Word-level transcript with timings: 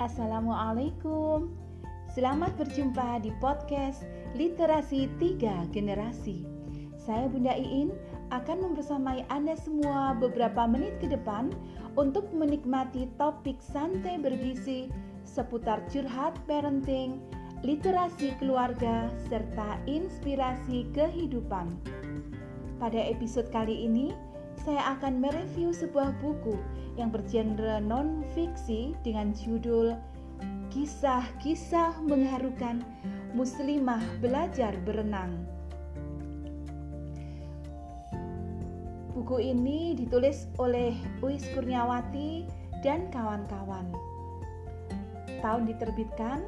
Assalamualaikum 0.00 1.52
Selamat 2.08 2.56
berjumpa 2.56 3.20
di 3.20 3.36
podcast 3.36 4.08
Literasi 4.32 5.12
Tiga 5.20 5.68
Generasi 5.76 6.40
Saya 6.96 7.28
Bunda 7.28 7.52
Iin 7.52 7.92
akan 8.32 8.64
membersamai 8.64 9.28
Anda 9.28 9.60
semua 9.60 10.16
beberapa 10.16 10.64
menit 10.64 10.96
ke 11.04 11.12
depan 11.12 11.52
untuk 12.00 12.32
menikmati 12.32 13.12
topik 13.20 13.60
santai 13.60 14.16
bergizi 14.16 14.88
seputar 15.28 15.84
curhat 15.92 16.32
parenting, 16.48 17.20
literasi 17.60 18.32
keluarga, 18.40 19.12
serta 19.28 19.78
inspirasi 19.84 20.88
kehidupan. 20.96 21.76
Pada 22.80 23.04
episode 23.04 23.52
kali 23.52 23.84
ini, 23.84 24.16
saya 24.60 24.92
akan 24.96 25.24
mereview 25.24 25.72
sebuah 25.72 26.12
buku 26.20 26.52
yang 27.00 27.08
bergenre 27.08 27.80
non-fiksi 27.80 28.92
dengan 29.00 29.32
judul 29.32 29.96
Kisah-kisah 30.70 31.98
mengharukan 32.06 32.84
Muslimah 33.34 34.02
belajar 34.22 34.74
berenang. 34.86 35.46
Buku 39.10 39.36
ini 39.42 39.98
ditulis 39.98 40.46
oleh 40.58 40.94
Uis 41.20 41.42
Kurniawati 41.52 42.46
dan 42.86 43.10
kawan-kawan. 43.10 43.90
Tahun 45.42 45.62
diterbitkan, 45.66 46.46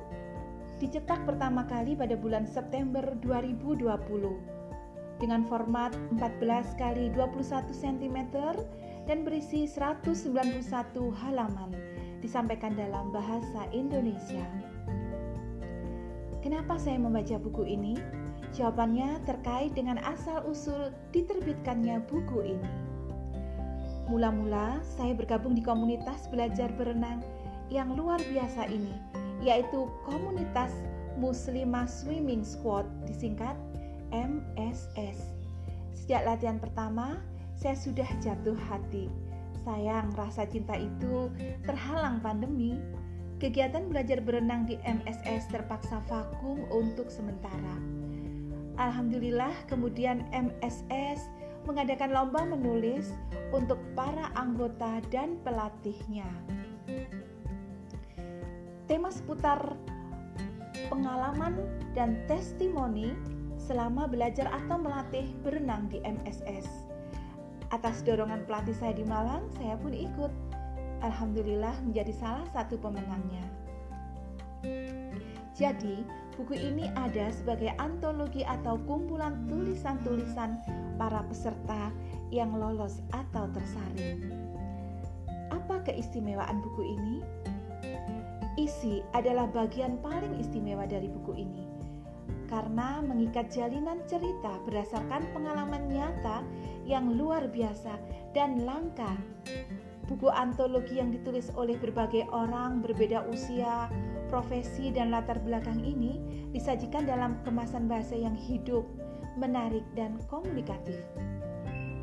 dicetak 0.78 1.22
pertama 1.26 1.66
kali 1.66 1.98
pada 1.98 2.14
bulan 2.14 2.46
September 2.46 3.02
2020 3.20 4.51
dengan 5.22 5.46
format 5.46 5.94
14 6.18 6.82
kali 6.82 7.14
21 7.14 7.70
cm 7.70 8.18
dan 9.06 9.22
berisi 9.22 9.70
191 9.70 10.66
halaman 11.22 11.70
disampaikan 12.18 12.74
dalam 12.74 13.14
bahasa 13.14 13.70
Indonesia. 13.70 14.42
Kenapa 16.42 16.74
saya 16.74 16.98
membaca 16.98 17.38
buku 17.38 17.62
ini? 17.70 17.94
Jawabannya 18.50 19.22
terkait 19.22 19.78
dengan 19.78 20.02
asal-usul 20.02 20.90
diterbitkannya 21.14 22.02
buku 22.10 22.58
ini. 22.58 22.70
Mula-mula 24.10 24.82
saya 24.82 25.14
bergabung 25.14 25.54
di 25.54 25.62
komunitas 25.62 26.26
belajar 26.34 26.68
berenang 26.74 27.22
yang 27.70 27.94
luar 27.94 28.18
biasa 28.26 28.66
ini, 28.66 28.92
yaitu 29.38 29.86
komunitas 30.02 30.74
Muslimah 31.14 31.86
Swimming 31.86 32.42
Squad 32.42 32.90
disingkat 33.06 33.54
MSS. 34.12 35.18
Sejak 35.96 36.28
latihan 36.28 36.60
pertama, 36.60 37.18
saya 37.56 37.74
sudah 37.74 38.06
jatuh 38.20 38.56
hati. 38.68 39.08
Sayang, 39.64 40.12
rasa 40.14 40.44
cinta 40.46 40.76
itu 40.76 41.30
terhalang 41.64 42.20
pandemi. 42.20 42.76
Kegiatan 43.42 43.90
belajar 43.90 44.22
berenang 44.22 44.70
di 44.70 44.78
MSS 44.86 45.50
terpaksa 45.50 45.98
vakum 46.06 46.62
untuk 46.70 47.10
sementara. 47.10 47.74
Alhamdulillah, 48.78 49.52
kemudian 49.66 50.26
MSS 50.30 51.26
mengadakan 51.66 52.10
lomba 52.10 52.42
menulis 52.46 53.14
untuk 53.54 53.78
para 53.94 54.30
anggota 54.34 54.98
dan 55.10 55.38
pelatihnya. 55.46 56.26
Tema 58.90 59.10
seputar 59.14 59.78
pengalaman 60.90 61.62
dan 61.94 62.18
testimoni 62.26 63.14
selama 63.72 64.04
belajar 64.04 64.52
atau 64.52 64.76
melatih 64.76 65.32
berenang 65.40 65.88
di 65.88 65.96
MSS. 66.04 66.68
Atas 67.72 68.04
dorongan 68.04 68.44
pelatih 68.44 68.76
saya 68.76 68.92
di 68.92 69.00
Malang, 69.00 69.48
saya 69.56 69.80
pun 69.80 69.96
ikut. 69.96 70.28
Alhamdulillah 71.00 71.72
menjadi 71.80 72.12
salah 72.12 72.44
satu 72.52 72.76
pemenangnya. 72.76 73.40
Jadi, 75.56 76.04
buku 76.36 76.52
ini 76.52 76.92
ada 77.00 77.32
sebagai 77.32 77.72
antologi 77.80 78.44
atau 78.44 78.76
kumpulan 78.84 79.48
tulisan-tulisan 79.48 80.60
para 81.00 81.24
peserta 81.24 81.88
yang 82.28 82.52
lolos 82.52 83.00
atau 83.16 83.48
tersaring. 83.56 84.20
Apa 85.48 85.80
keistimewaan 85.88 86.60
buku 86.60 86.92
ini? 86.92 87.16
Isi 88.60 89.00
adalah 89.16 89.48
bagian 89.48 89.96
paling 90.04 90.36
istimewa 90.36 90.84
dari 90.84 91.08
buku 91.08 91.40
ini 91.40 91.71
karena 92.52 93.00
mengikat 93.00 93.48
jalinan 93.48 94.04
cerita 94.04 94.60
berdasarkan 94.68 95.24
pengalaman 95.32 95.88
nyata 95.88 96.44
yang 96.84 97.16
luar 97.16 97.48
biasa 97.48 97.96
dan 98.36 98.68
langka. 98.68 99.16
Buku 100.04 100.28
antologi 100.28 101.00
yang 101.00 101.08
ditulis 101.08 101.48
oleh 101.56 101.80
berbagai 101.80 102.28
orang 102.28 102.84
berbeda 102.84 103.24
usia, 103.32 103.88
profesi, 104.28 104.92
dan 104.92 105.08
latar 105.08 105.40
belakang 105.40 105.80
ini 105.80 106.20
disajikan 106.52 107.08
dalam 107.08 107.40
kemasan 107.48 107.88
bahasa 107.88 108.12
yang 108.12 108.36
hidup, 108.36 108.84
menarik, 109.40 109.88
dan 109.96 110.20
komunikatif. 110.28 111.00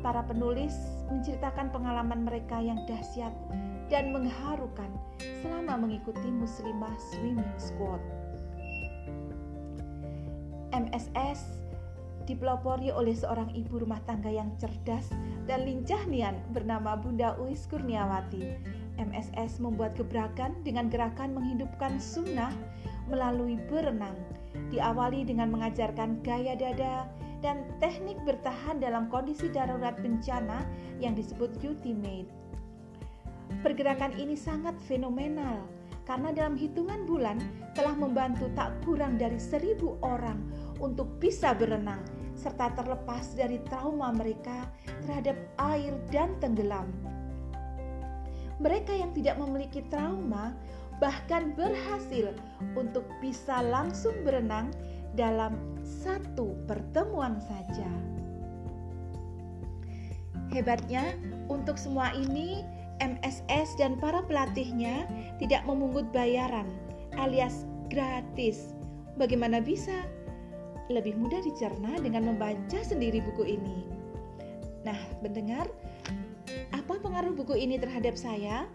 Para 0.02 0.26
penulis 0.26 0.74
menceritakan 1.14 1.70
pengalaman 1.70 2.26
mereka 2.26 2.58
yang 2.58 2.82
dahsyat 2.90 3.30
dan 3.86 4.10
mengharukan 4.10 4.90
selama 5.44 5.86
mengikuti 5.86 6.26
Muslimah 6.34 6.98
Swimming 7.14 7.54
Squad. 7.54 8.19
MSS 10.70 11.60
dipelopori 12.30 12.94
oleh 12.94 13.16
seorang 13.16 13.50
ibu 13.58 13.82
rumah 13.82 13.98
tangga 14.06 14.30
yang 14.30 14.54
cerdas 14.62 15.10
dan 15.50 15.66
lincah 15.66 15.98
nian 16.06 16.38
bernama 16.54 16.94
Bunda 16.94 17.34
Uis 17.42 17.66
Kurniawati. 17.66 18.54
MSS 19.00 19.58
membuat 19.58 19.96
gebrakan 19.96 20.54
dengan 20.62 20.92
gerakan 20.92 21.32
menghidupkan 21.32 21.96
sunnah 21.96 22.52
melalui 23.08 23.56
berenang, 23.66 24.14
diawali 24.70 25.24
dengan 25.26 25.50
mengajarkan 25.50 26.20
gaya 26.20 26.54
dada 26.54 27.08
dan 27.40 27.64
teknik 27.80 28.20
bertahan 28.28 28.78
dalam 28.78 29.08
kondisi 29.08 29.48
darurat 29.48 29.96
bencana 29.98 30.62
yang 31.00 31.16
disebut 31.16 31.56
ultimate. 31.64 32.28
Pergerakan 33.64 34.14
ini 34.20 34.36
sangat 34.38 34.76
fenomenal 34.86 35.79
karena 36.10 36.34
dalam 36.34 36.58
hitungan 36.58 37.06
bulan 37.06 37.38
telah 37.78 37.94
membantu 37.94 38.50
tak 38.58 38.74
kurang 38.82 39.14
dari 39.14 39.38
seribu 39.38 39.94
orang 40.02 40.42
untuk 40.82 41.06
bisa 41.22 41.54
berenang 41.54 42.02
serta 42.34 42.74
terlepas 42.74 43.38
dari 43.38 43.62
trauma 43.70 44.10
mereka 44.10 44.66
terhadap 45.06 45.38
air 45.70 45.94
dan 46.10 46.34
tenggelam. 46.42 46.90
Mereka 48.58 48.90
yang 48.90 49.14
tidak 49.14 49.38
memiliki 49.38 49.86
trauma 49.86 50.50
bahkan 50.98 51.54
berhasil 51.54 52.34
untuk 52.74 53.06
bisa 53.22 53.62
langsung 53.62 54.26
berenang 54.26 54.74
dalam 55.14 55.54
satu 55.86 56.58
pertemuan 56.66 57.38
saja. 57.38 57.86
Hebatnya, 60.50 61.14
untuk 61.46 61.78
semua 61.78 62.10
ini 62.18 62.66
MSS 63.00 63.80
dan 63.80 63.96
para 63.96 64.20
pelatihnya 64.24 65.08
tidak 65.40 65.64
memungut 65.64 66.06
bayaran 66.12 66.68
alias 67.18 67.66
gratis. 67.90 68.76
Bagaimana 69.18 69.58
bisa? 69.58 70.06
Lebih 70.92 71.18
mudah 71.18 71.42
dicerna 71.42 71.98
dengan 71.98 72.30
membaca 72.34 72.78
sendiri 72.80 73.24
buku 73.24 73.58
ini. 73.58 73.78
Nah, 74.86 74.96
mendengar 75.20 75.66
apa 76.72 76.94
pengaruh 76.98 77.34
buku 77.34 77.58
ini 77.58 77.76
terhadap 77.76 78.14
saya? 78.16 78.66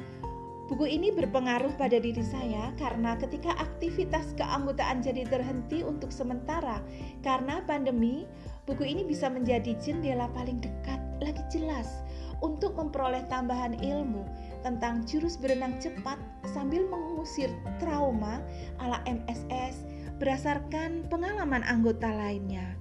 Buku 0.66 0.90
ini 0.90 1.14
berpengaruh 1.14 1.78
pada 1.78 2.02
diri 2.02 2.26
saya 2.26 2.74
karena 2.82 3.14
ketika 3.22 3.54
aktivitas 3.62 4.34
keanggotaan 4.34 5.06
jadi 5.06 5.30
terhenti 5.30 5.86
untuk 5.86 6.10
sementara 6.10 6.82
karena 7.22 7.62
pandemi, 7.70 8.26
buku 8.66 8.82
ini 8.82 9.06
bisa 9.06 9.30
menjadi 9.30 9.78
jendela 9.78 10.26
paling 10.34 10.58
dekat 10.58 10.98
lagi 11.22 11.44
jelas 11.54 12.02
untuk 12.42 12.76
memperoleh 12.76 13.24
tambahan 13.32 13.78
ilmu 13.80 14.24
tentang 14.66 15.06
jurus 15.06 15.38
berenang 15.38 15.78
cepat 15.78 16.18
sambil 16.52 16.88
mengusir 16.90 17.54
trauma 17.78 18.42
ala 18.82 19.00
MSS 19.06 19.86
berdasarkan 20.18 21.06
pengalaman 21.12 21.62
anggota 21.68 22.08
lainnya. 22.08 22.76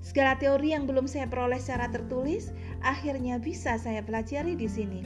Segala 0.00 0.36
teori 0.40 0.72
yang 0.72 0.88
belum 0.88 1.04
saya 1.04 1.28
peroleh 1.28 1.60
secara 1.60 1.92
tertulis 1.92 2.52
akhirnya 2.80 3.36
bisa 3.36 3.76
saya 3.76 4.00
pelajari 4.00 4.56
di 4.56 4.68
sini. 4.68 5.02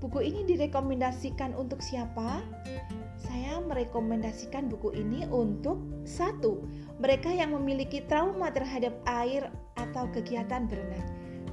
Buku 0.00 0.20
ini 0.24 0.44
direkomendasikan 0.44 1.56
untuk 1.56 1.80
siapa? 1.80 2.40
Saya 3.16 3.58
merekomendasikan 3.64 4.68
buku 4.68 4.92
ini 4.92 5.24
untuk 5.28 5.80
satu, 6.04 6.60
mereka 7.00 7.32
yang 7.32 7.56
memiliki 7.56 8.04
trauma 8.04 8.52
terhadap 8.52 8.92
air 9.08 9.48
atau 9.76 10.04
kegiatan 10.12 10.68
berenang. 10.68 11.06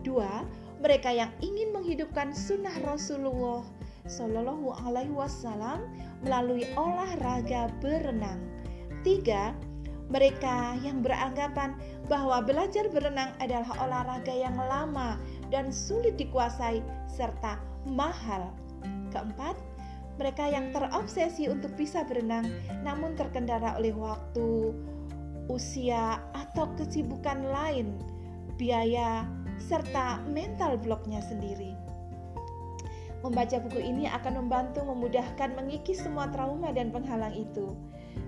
Dua, 0.03 0.43
mereka 0.83 1.15
yang 1.15 1.31
ingin 1.39 1.71
menghidupkan 1.71 2.35
sunnah 2.35 2.75
Rasulullah 2.83 3.63
Shallallahu 4.03 4.83
Alaihi 4.83 5.15
Wasallam 5.15 5.87
melalui 6.27 6.67
olahraga 6.75 7.71
berenang. 7.79 8.43
Tiga, 9.07 9.55
mereka 10.11 10.75
yang 10.83 10.99
beranggapan 10.99 11.79
bahwa 12.11 12.43
belajar 12.43 12.91
berenang 12.91 13.31
adalah 13.39 13.71
olahraga 13.79 14.35
yang 14.35 14.59
lama 14.59 15.15
dan 15.47 15.71
sulit 15.71 16.19
dikuasai 16.19 16.83
serta 17.07 17.63
mahal. 17.87 18.51
Keempat, 19.15 19.55
mereka 20.19 20.51
yang 20.51 20.75
terobsesi 20.75 21.47
untuk 21.47 21.71
bisa 21.79 22.03
berenang 22.03 22.43
namun 22.83 23.15
terkendala 23.15 23.79
oleh 23.79 23.95
waktu, 23.95 24.75
usia, 25.47 26.19
atau 26.35 26.67
kesibukan 26.75 27.39
lain, 27.47 27.95
biaya, 28.59 29.23
serta 29.61 30.21
mental 30.29 30.77
bloknya 30.79 31.21
sendiri. 31.21 31.73
Membaca 33.23 33.55
buku 33.63 33.79
ini 33.79 34.03
akan 34.11 34.43
membantu 34.45 34.83
memudahkan 34.83 35.55
mengikis 35.55 36.03
semua 36.03 36.27
trauma 36.35 36.75
dan 36.75 36.91
penghalang 36.91 37.31
itu. 37.31 37.71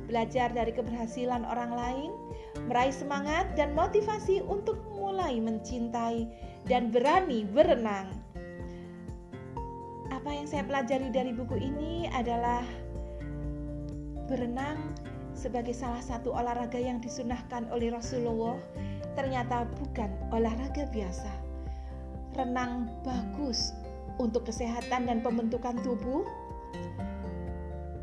Belajar 0.08 0.56
dari 0.56 0.72
keberhasilan 0.72 1.44
orang 1.44 1.76
lain, 1.76 2.12
meraih 2.72 2.96
semangat 2.96 3.52
dan 3.60 3.76
motivasi 3.76 4.40
untuk 4.48 4.80
mulai 4.96 5.36
mencintai 5.44 6.32
dan 6.72 6.96
berani 6.96 7.44
berenang. 7.44 8.08
Apa 10.16 10.32
yang 10.32 10.48
saya 10.48 10.64
pelajari 10.64 11.12
dari 11.12 11.36
buku 11.36 11.60
ini 11.60 12.08
adalah 12.16 12.64
berenang 14.32 14.80
sebagai 15.36 15.76
salah 15.76 16.02
satu 16.02 16.32
olahraga 16.32 16.80
yang 16.80 17.04
disunahkan 17.04 17.68
oleh 17.70 17.92
Rasulullah 17.92 18.58
ternyata 19.16 19.66
bukan 19.80 20.12
olahraga 20.30 20.86
biasa. 20.92 21.32
Renang 22.36 22.92
bagus 23.02 23.72
untuk 24.20 24.48
kesehatan 24.48 25.08
dan 25.08 25.24
pembentukan 25.24 25.80
tubuh, 25.84 26.28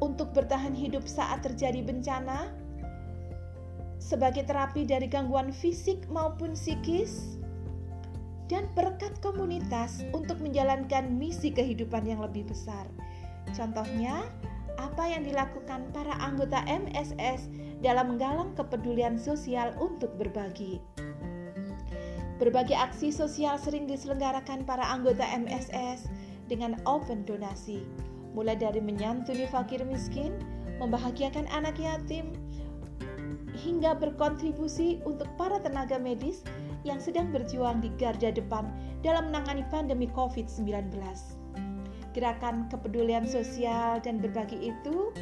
untuk 0.00 0.34
bertahan 0.34 0.74
hidup 0.74 1.04
saat 1.06 1.44
terjadi 1.44 1.84
bencana, 1.84 2.50
sebagai 4.02 4.42
terapi 4.42 4.82
dari 4.82 5.06
gangguan 5.06 5.54
fisik 5.54 6.04
maupun 6.10 6.58
psikis, 6.58 7.38
dan 8.50 8.68
berkat 8.76 9.16
komunitas 9.24 10.04
untuk 10.12 10.36
menjalankan 10.42 11.08
misi 11.16 11.48
kehidupan 11.54 12.04
yang 12.04 12.20
lebih 12.20 12.44
besar. 12.44 12.84
Contohnya, 13.56 14.28
apa 14.76 15.08
yang 15.08 15.24
dilakukan 15.24 15.88
para 15.94 16.12
anggota 16.20 16.60
MSS 16.68 17.48
dalam 17.82 18.14
menggalang 18.14 18.54
kepedulian 18.54 19.18
sosial 19.18 19.74
untuk 19.82 20.14
berbagi. 20.14 20.78
Berbagai 22.38 22.74
aksi 22.74 23.10
sosial 23.10 23.58
sering 23.58 23.86
diselenggarakan 23.86 24.66
para 24.66 24.82
anggota 24.82 25.22
MSS 25.22 26.06
dengan 26.46 26.78
open 26.86 27.26
donasi, 27.26 27.82
mulai 28.34 28.58
dari 28.58 28.78
menyantuni 28.82 29.46
fakir 29.46 29.82
miskin, 29.86 30.34
membahagiakan 30.78 31.46
anak 31.54 31.78
yatim, 31.78 32.34
hingga 33.54 33.94
berkontribusi 33.94 34.98
untuk 35.06 35.30
para 35.38 35.60
tenaga 35.62 36.00
medis 36.00 36.42
yang 36.82 36.98
sedang 36.98 37.30
berjuang 37.30 37.78
di 37.78 37.94
garda 37.94 38.34
depan 38.34 38.66
dalam 39.06 39.30
menangani 39.30 39.62
pandemi 39.70 40.10
COVID-19. 40.10 40.90
Gerakan 42.12 42.66
kepedulian 42.68 43.24
sosial 43.24 44.02
dan 44.02 44.18
berbagi 44.18 44.74
itu 44.74 45.14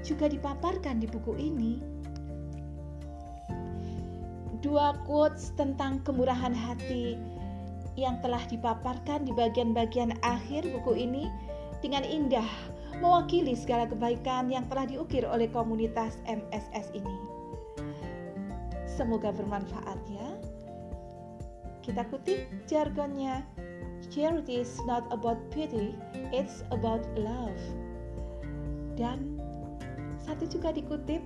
juga 0.00 0.28
dipaparkan 0.28 1.00
di 1.00 1.06
buku 1.08 1.32
ini 1.36 1.93
dua 4.64 4.96
quotes 5.04 5.52
tentang 5.60 6.00
kemurahan 6.08 6.56
hati 6.56 7.20
yang 8.00 8.16
telah 8.24 8.40
dipaparkan 8.48 9.28
di 9.28 9.32
bagian-bagian 9.36 10.16
akhir 10.24 10.64
buku 10.64 11.04
ini 11.04 11.28
dengan 11.84 12.00
indah 12.00 12.48
mewakili 13.04 13.52
segala 13.52 13.84
kebaikan 13.84 14.48
yang 14.48 14.64
telah 14.72 14.88
diukir 14.88 15.28
oleh 15.28 15.52
komunitas 15.52 16.16
MSS 16.24 16.96
ini. 16.96 17.16
Semoga 18.88 19.36
bermanfaat 19.36 20.00
ya. 20.08 20.28
Kita 21.84 22.08
kutip 22.08 22.48
jargonnya. 22.64 23.44
Charity 24.12 24.62
is 24.62 24.78
not 24.84 25.02
about 25.10 25.40
pity, 25.48 25.96
it's 26.30 26.62
about 26.70 27.02
love. 27.18 27.56
Dan 28.94 29.40
satu 30.22 30.46
juga 30.46 30.70
dikutip 30.76 31.24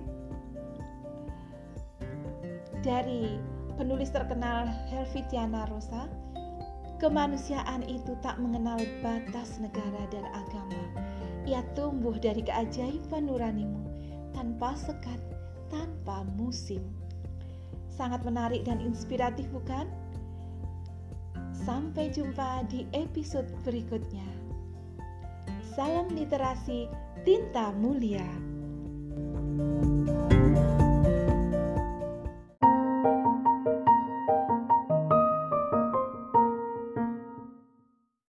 dari 2.79 3.39
penulis 3.75 4.11
terkenal 4.11 4.67
Helvitiana 4.91 5.67
Rosa, 5.67 6.07
kemanusiaan 6.99 7.83
itu 7.87 8.15
tak 8.19 8.39
mengenal 8.39 8.79
batas 8.99 9.59
negara 9.59 10.03
dan 10.11 10.27
agama. 10.35 10.83
Ia 11.47 11.63
tumbuh 11.75 12.15
dari 12.19 12.43
keajaiban 12.43 13.27
nuranimu, 13.27 13.83
tanpa 14.35 14.75
sekat, 14.75 15.19
tanpa 15.71 16.27
musim. 16.35 16.83
Sangat 17.87 18.23
menarik 18.23 18.63
dan 18.63 18.79
inspiratif 18.79 19.47
bukan? 19.51 19.87
Sampai 21.51 22.11
jumpa 22.11 22.63
di 22.71 22.87
episode 22.95 23.51
berikutnya. 23.67 24.27
Salam 25.75 26.11
literasi 26.11 26.87
tinta 27.27 27.71
mulia. 27.75 28.27
thank 29.59 30.33
you 30.33 30.38